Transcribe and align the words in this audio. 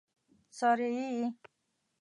څري 0.57 0.89
يې؟ 0.97 1.05